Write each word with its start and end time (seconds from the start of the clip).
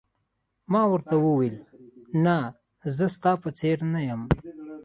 ما 0.71 0.81
ورته 0.91 1.15
وویل: 1.25 1.55
نه، 2.25 2.37
زه 2.97 3.05
ستا 3.15 3.31
په 3.43 3.49
څېر 3.59 3.77
نه 3.93 3.99
یم. 4.07 4.21